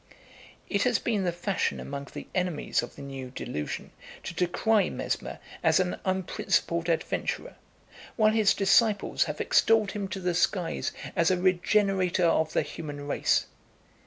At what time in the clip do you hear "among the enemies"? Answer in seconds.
1.79-2.81